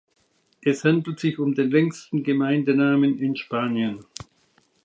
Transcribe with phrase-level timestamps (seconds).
[0.63, 4.03] Es handelt sich um den längsten Gemeindenamen in Spanien.